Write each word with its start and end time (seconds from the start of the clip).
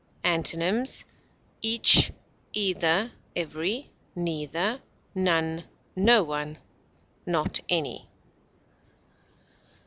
Antonyms: 0.23 1.05
each, 1.61 2.11
either, 2.53 3.11
every, 3.35 3.91
neither, 4.15 4.81
none, 5.13 5.63
no 5.95 6.23
one, 6.23 6.57
not 7.27 7.59
any. 7.69 8.09